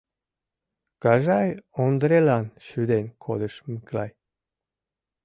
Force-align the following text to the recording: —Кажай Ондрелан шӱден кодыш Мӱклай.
—Кажай 1.03 1.49
Ондрелан 1.83 2.45
шӱден 2.67 3.05
кодыш 3.23 3.55
Мӱклай. 3.69 4.11